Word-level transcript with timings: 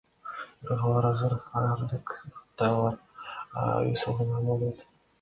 Бирок 0.63 0.79
алар 0.87 1.07
азыр 1.09 1.35
агрардык 1.43 2.15
багытта, 2.33 2.73
аларга 2.73 3.87
үй 3.87 4.05
салганга 4.07 4.47
болбойт. 4.51 4.87